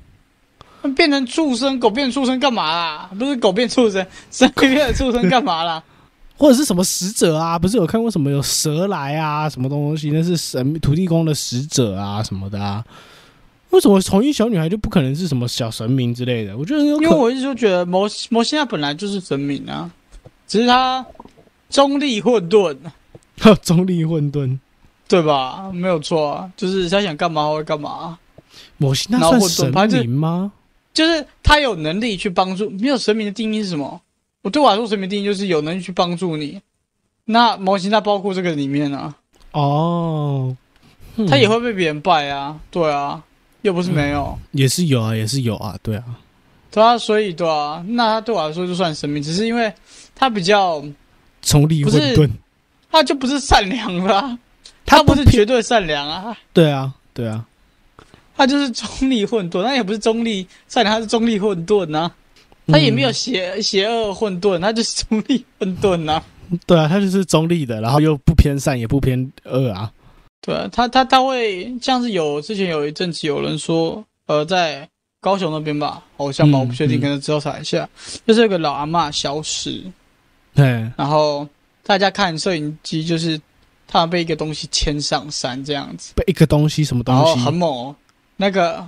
[0.96, 3.10] 变成畜生，狗变畜生干嘛啦？
[3.18, 5.84] 不是狗变畜生， 神变畜生干嘛啦？
[6.38, 7.60] 或者是什么使者啊？
[7.60, 9.50] 不是有看过什么有蛇来啊？
[9.50, 10.10] 什么东西？
[10.12, 12.84] 那是神土地公的使者啊什么的啊？
[13.72, 16.58] 为什么红衣小女孩就不可能是什么小神明之类的？
[16.58, 19.92] 我觉得因为我一直就觉得摩摩西亚本来就是神明啊，
[20.48, 21.06] 只是他
[21.70, 22.76] 中立混沌，
[23.62, 24.58] 中立混沌，
[25.08, 25.70] 对吧？
[25.72, 28.18] 没有错啊，就是他想干嘛会干嘛。
[28.78, 30.52] 摩西那算神明吗？
[30.94, 34.02] 就是他有能力去帮助，没有神明的定义是什么？
[34.42, 36.62] 我对我来说，神明定义就是有能力去帮助你。
[37.26, 39.16] 那模型它包括这个里面啊。
[39.52, 40.56] 哦，
[41.28, 43.22] 他也会被别人拜啊，对啊，
[43.64, 46.04] 又不是没有，也是有啊，也是有啊，对啊，
[46.70, 49.74] 对啊，所以对啊，那他对我来说就算神明，只是因为
[50.14, 50.84] 他比较
[51.42, 52.30] 从立混沌，
[52.92, 54.38] 他就不是善良的，
[54.86, 57.46] 他不是绝对善良啊，对啊，对啊，
[58.40, 62.10] 他就是中立混沌，那也不是中立善良，他是中立混沌呐。
[62.68, 66.24] 他也没有邪邪恶混沌，他就是中立混沌呐。
[66.66, 69.92] 对啊，他就是中立的，然后又不偏善，也不偏恶啊。
[70.40, 74.88] 对啊，他他他会像是有之前有一阵子有人说，呃，在
[75.20, 77.90] 高雄那边吧，好像吧，我不确定，可能之后查一下。
[78.26, 79.84] 就是有个老阿妈消失，
[80.56, 81.46] 对，然后
[81.84, 83.38] 大家看摄影机，就是
[83.86, 86.14] 他被一个东西牵上山这样子。
[86.16, 87.40] 被一个东西什么东西？
[87.42, 87.94] 很猛，
[88.40, 88.88] 那个。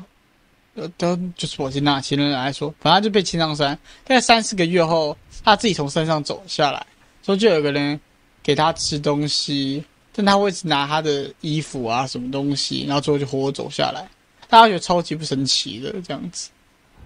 [0.73, 3.77] 呃，都就是我听那其人来说，反正就被牵上山。
[4.05, 6.81] 大概三四个月后，他自己从山上走下来，
[7.25, 7.99] 说就有个人
[8.41, 9.83] 给他吃东西，
[10.15, 14.07] 但他会拿他的衣服啊什么东西，然后最后就活活走下来。
[14.47, 16.49] 大家觉得超级不神奇的这样子，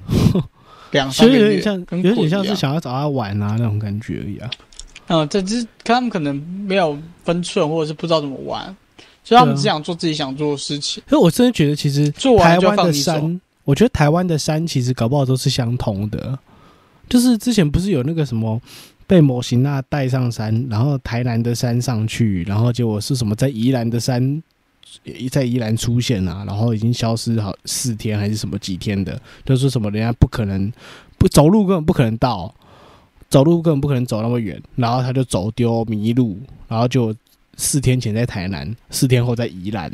[0.91, 1.55] 两三个月，
[2.03, 4.49] 有点像是想要找他玩啊那种感觉而已啊。
[5.07, 6.35] 嗯，这只他们可能
[6.67, 8.77] 没有分寸，或者是不知道怎么玩，
[9.25, 11.03] 所以他们只想做自己想做的事情。
[11.09, 13.41] 所以我真的觉得，其实做台湾的山。
[13.65, 16.37] 我觉得台湾的山其实搞不好都是相同的，
[17.09, 18.61] 就是之前不是有那个什么
[19.07, 24.43] 被模型那带上山，然后台南的山上去，然后结果是什么在宜兰的山，
[25.31, 30.71] 在宜兰出现啊，然后已经消失好四天还是什么几天的，就说什么人家不可能
[31.17, 32.53] 不走路根本不可能到，
[33.29, 37.11] 走路根本不可能走那么远，然后他就走丢迷路，然后就
[37.57, 39.91] 四天前在台南，四天后在宜兰，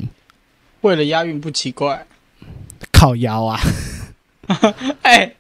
[0.82, 2.06] 为了押韵不奇怪。
[2.92, 3.60] 靠腰啊！
[5.04, 5.34] 哎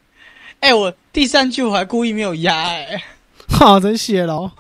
[0.60, 3.04] 哎，我第三句我还故意没有压哎，
[3.50, 4.52] 好 真血了，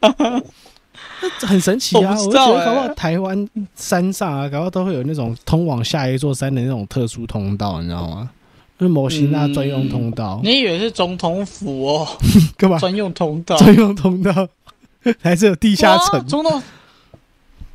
[1.40, 2.14] 很神奇啊！
[2.18, 8.30] 我觉得搞不好台湾山上啊，搞不好都会有那种通往下一座山的那种特殊通道，你知道吗？
[8.78, 10.40] 是摩西那专用通道。
[10.44, 12.08] 你以为是总统府哦？
[12.56, 12.78] 干嘛？
[12.78, 13.56] 专用通道？
[13.56, 14.48] 专用通道
[15.22, 16.24] 还是有地下城？
[16.26, 16.62] 总统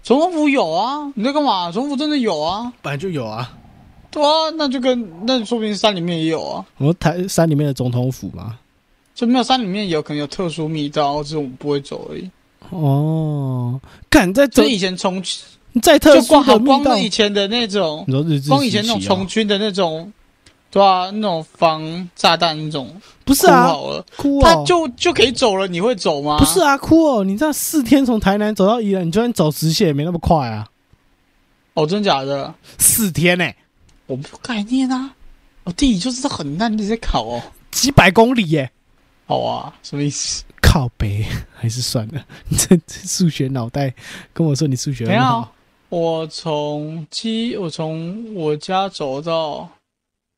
[0.04, 1.12] 总统府有啊？
[1.16, 1.72] 你在干嘛？
[1.72, 2.74] 总统府真的有啊？
[2.82, 3.52] 本来就有啊。
[4.10, 6.66] 对啊，那就跟那说明山里面也有啊。
[6.78, 8.58] 我们台山里面的总统府嘛，
[9.16, 12.30] 就没有山里面有可能有特殊密道，只是我们不会走而已。
[12.72, 13.80] 哦，
[14.10, 15.24] 敢在这以前从
[15.82, 18.06] 在特殊的密道，光以前的那种，
[18.50, 20.12] 光以前那种从军的那种
[20.72, 22.90] 对啊，那种防炸弹那种，
[23.26, 26.38] 不是啊，好了，哭哦，他就就可以走了，你会走吗？
[26.40, 30.66] 不是啊，哭哦，你这样四天从台南走到宜兰，你就算走直线也没那么快啊，
[31.74, 32.56] 哦，真假的？
[32.78, 33.46] 四天呢、
[34.08, 35.14] 我没有概念啊。
[35.64, 37.42] 我地理就知道很烂，你在考哦。
[37.70, 38.72] 几百公里耶、
[39.28, 40.44] 好啊，什么意思？
[40.62, 43.94] 靠北还是算了，你这这数学脑袋
[44.32, 45.54] 跟我说你数学没有很好，，
[45.90, 49.70] 我从基，我从我家走到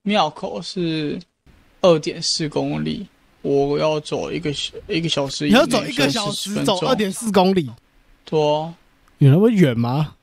[0.04, 1.20] 庙口是
[1.82, 3.08] 二点四公里，
[3.42, 7.70] 我要走一个小一个小时，你要走一个小时，走二点四公里，
[8.26, 8.74] 多
[9.20, 10.16] 有那么远吗？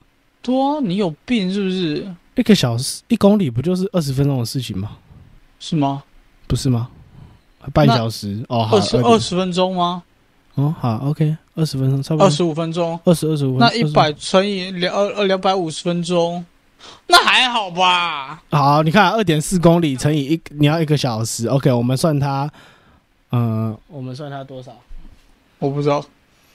[0.43, 2.15] 多，你有病是不是？
[2.37, 4.97] 一个小时一公里不就是二十分钟的事情吗？
[5.59, 6.03] 是吗？
[6.47, 6.89] 不是吗？
[7.75, 10.03] 半小时哦，好二十2.4二十分钟吗？
[10.55, 12.99] 哦，好，OK，二十分钟，差不多二十五分钟？
[13.05, 16.45] 二十二十五，那一百乘以两二二两百五十分钟，
[17.09, 18.43] 那还好吧？
[18.51, 22.51] 好，你看二点四公里乘以一，你要一个小时，OK，我们算它，
[23.33, 24.73] 嗯、我们算它多少？
[25.59, 26.05] 我不知道，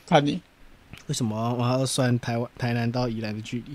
[0.07, 0.41] 看你
[1.07, 3.73] 为什么我还要算台湾台南到宜兰的距离？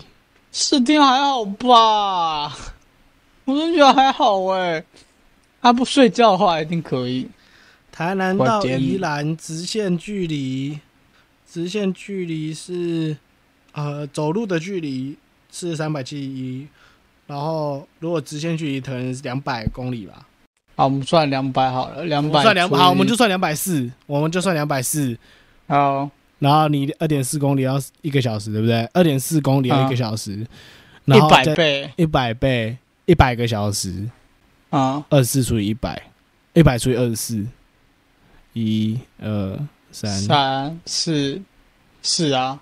[0.53, 2.57] 四天还好吧？
[3.45, 4.85] 我真觉得还好哎、
[5.63, 7.29] 他不睡觉的话一定可以。
[7.93, 10.79] 台南到宜兰直线距离，
[11.51, 13.17] 直线距离是
[13.73, 15.17] 呃走路的距离
[15.51, 16.67] 是三百七十一，
[17.27, 20.27] 然后如果直线距离可能是两百公里吧。
[20.77, 25.17] 好，我们算两百好了，两百算两好，我们就算两百四，我们就算两百四。
[25.67, 28.89] 好然后你二点四公里要一个小时，对不对？
[28.95, 30.47] 二点四公里要一个小时，
[31.05, 34.09] 然一百倍一百倍，一百个小时，
[34.71, 35.05] 啊！
[35.11, 36.03] 二十四除以一百，
[36.55, 37.47] 一百除以二十四，
[38.55, 39.59] 一二
[39.93, 41.43] 三，三四
[42.01, 42.59] 四啊，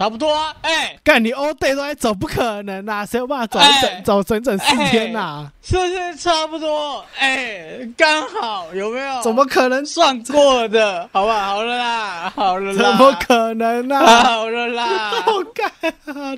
[0.00, 0.54] 差不多啊。
[0.62, 3.04] 哎、干你 all day 都在走，不可能啊！
[3.04, 7.04] 谁有办法走一整、哎走整整四天呐、是不是差不多？
[7.18, 9.20] 哎、刚好有没有？
[9.20, 9.84] 怎么可能？
[9.84, 11.06] 算过的？
[11.12, 14.24] 好吧，好了啦，好了啦，怎么可能啊？
[14.24, 15.22] 好了啦？
[15.26, 15.70] 我干、
[16.06, 16.34] 啊！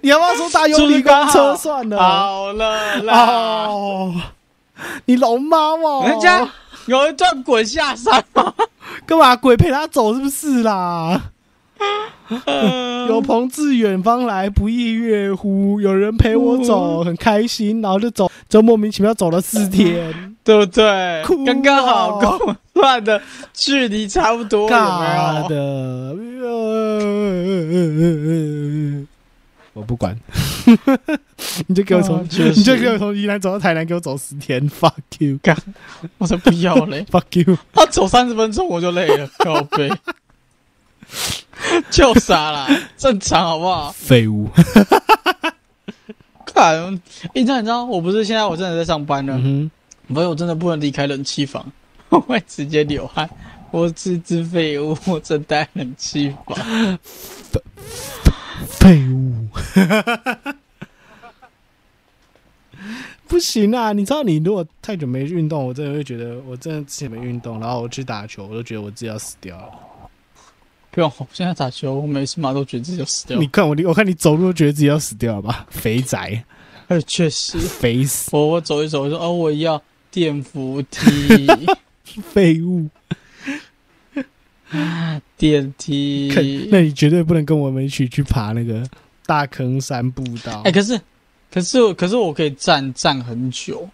[0.00, 1.98] 你要不要说搭是不有理公是刚车算了？
[2.00, 3.24] 好了啦，
[3.66, 4.14] 哦，
[5.06, 6.48] 你龙妈哦，人家
[6.86, 8.54] 有一段滚下山吗，
[9.04, 11.20] 干嘛鬼陪他走是不是啦？
[12.46, 15.80] 嗯 有朋自远方来，不亦乐乎？
[15.80, 20.12] 有人陪我走，很开心，然后就走，就莫名其妙走了四天，
[20.42, 21.44] 对不对哭？
[21.44, 23.22] 刚刚好哦跟我算的
[23.52, 25.48] 距离差不多，有尬没有？
[25.48, 25.56] 的。
[26.48, 29.06] 呃
[29.74, 30.16] 我不管，
[31.68, 35.58] 你就给我从你就给我从宜兰走到台南，给我走十天，fuck you，fuck
[36.16, 39.90] 我才不要嘞，fuck！you，他走三十分钟我就累了，靠背，
[41.90, 43.92] 就傻啦，正常好不好？
[43.92, 44.48] 废物。
[46.46, 47.00] 看，
[47.34, 49.70] 诶，那你知道我不是现在我真的在上班了，嗯
[50.14, 51.70] 所以我真的不能离开冷气房，
[52.10, 53.28] 我会直接流汗。
[53.72, 56.56] 我是只废物，我正待冷气房。
[56.56, 56.98] 哼，
[58.68, 59.48] 废物。
[63.26, 63.92] 不行啊！
[63.92, 69.72] 你知道，你如果太久没运动，我真的会觉得，我真的之前没运动，然后我去打球，我都觉得我自己要死掉了。
[70.96, 73.46] 不用，我现在打球，我每次马都觉得自己要死掉你。
[73.48, 75.66] 看我，我看你走路都觉得自己要死掉了吧？
[75.68, 76.42] 肥宅，
[76.88, 79.80] 哎，确实， 肥死，我我走一走，我说哦，我要
[80.10, 81.46] 电扶梯，
[82.32, 82.88] 废物。
[85.36, 86.68] 电，梯。
[86.72, 88.82] 那你绝对不能跟我们一起去爬那个
[89.26, 90.62] 大坑山步道。
[90.64, 90.98] 哎，可是，
[91.52, 93.86] 可是，可是我可以站站很久，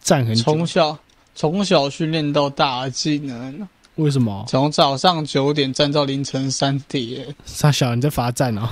[0.00, 0.98] 站很久从，小
[1.34, 4.44] 从小训练到大技能，为什么？
[4.48, 7.34] 从早上九点站到凌晨三点。
[7.44, 8.68] 傻小你在罚站哦？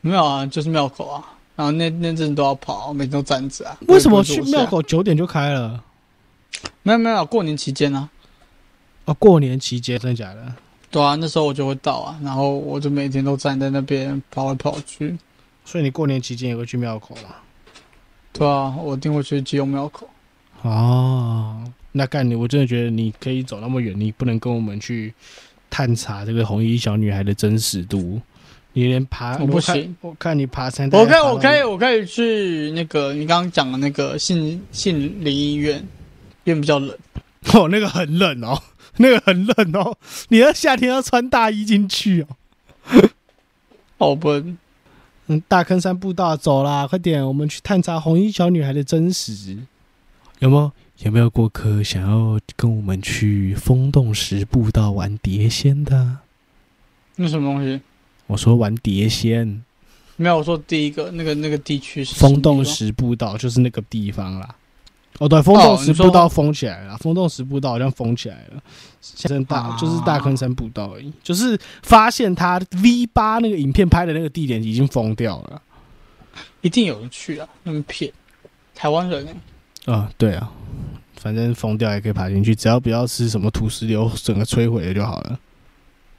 [0.00, 1.24] 没有啊，就是庙口啊。
[1.56, 3.76] 然后那那阵都要跑，每天都站着啊。
[3.86, 4.66] 为什么去庙？
[4.66, 5.82] 口九点就开了？
[6.82, 8.08] 没有没有，过年期间啊。
[9.04, 10.52] 哦，过年期间真的假的？
[10.90, 15.18] 对啊，那时候我就会到啊，然后我就每天都站在那边跑来跑去。
[15.64, 17.34] 所以你过年期间也会去庙口吗？
[18.32, 20.08] 对啊，我一定会去基隆庙口。
[20.62, 21.62] 哦，
[21.96, 25.14] 那干你，我真的觉得你可以走那么远，你不能跟我们去
[25.70, 28.20] 探查这个红衣小女孩的真实度。
[28.72, 35.76] 你连爬我不行我看你爬山，我可以，我可以，我可以去那个你刚刚讲的那个杏杏林医院，
[36.42, 36.90] 因为比较冷。
[37.54, 38.60] 哦，那个很冷哦，
[38.98, 39.96] 那个很冷哦，
[40.30, 42.28] 你要夏天要穿大衣进去哦。
[43.98, 44.58] 好笨，
[45.28, 49.56] 嗯，大坑山步道走啦，快点，我们去探查红衣小女孩的真实。
[50.40, 50.72] 有没有
[51.04, 56.16] 有没有过客想要跟我们去风洞石步道玩碟仙的？
[57.16, 57.78] 那什么东西？
[58.26, 59.62] 我说玩碟仙，
[60.16, 64.54] 没有，我说第一个那个那个地区是风洞石步道就是那个地方啦。
[65.18, 68.62] 哦，对，风洞石步道封起来了，风洞石步道好像封起来了，
[69.02, 75.60] 现在大、啊就是大坑山步道而已，就是发现他 V 八那个影片拍的那个地点已经封掉了。
[76.62, 78.10] 一定有人去啊，那么骗
[78.74, 80.50] 台湾人欸啊、对啊，
[81.16, 85.38] 反正封掉也可以爬进去，只要不要是什么土石流整个摧毁了就好了。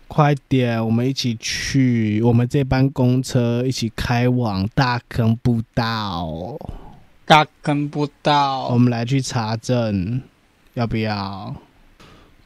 [0.08, 6.58] 快点，我们一起去，我们这班公车一起开往大坑步道。
[7.26, 8.78] 大坑步道我。
[8.78, 10.22] 们来去查证，
[10.76, 11.56] 要不要？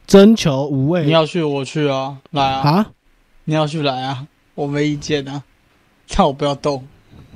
[0.06, 2.70] 征求无畏你要去我去啊，来啊！
[2.70, 2.90] 啊？
[3.44, 5.44] 你要去来啊，我没意见啊，
[6.08, 6.84] 但我不要动，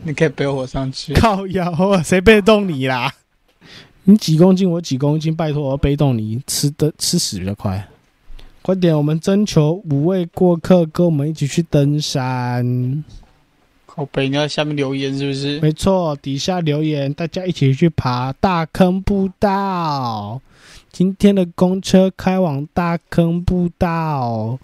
[0.03, 1.13] 你可以背我上去。
[1.15, 3.13] 靠腰啊，谁背得动你啦？
[4.05, 7.89] 你几公斤，我几公斤，拜托我要背动你，吃的吃屎比较快。
[8.61, 13.03] 快点，我们征求五位过客，跟我们一起去登山。
[13.87, 15.61] 靠背，你要下面留言是不是？
[15.61, 20.41] 没错，底下留言，大家一起去爬大坑步道。
[20.91, 24.59] 今天的公车开往大坑步道，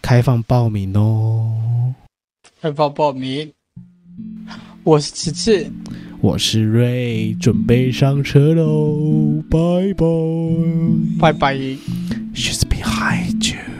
[0.00, 1.94] 开放报名哦。
[2.60, 3.52] 开放报名。
[4.84, 5.70] 我是琪琪
[6.20, 9.58] 我是瑞准备上车喽拜
[9.94, 10.04] 拜。
[11.20, 11.56] 拜拜。
[12.34, 13.71] She's behind you